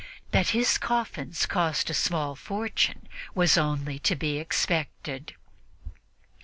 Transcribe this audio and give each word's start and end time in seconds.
That 0.31 0.47
his 0.47 0.79
coffins 0.79 1.45
cost 1.45 1.91
a 1.91 1.93
small 1.93 2.35
fortune 2.35 3.07
was 3.35 3.55
only 3.55 3.99
to 3.99 4.15
be 4.15 4.39
expected. 4.39 5.35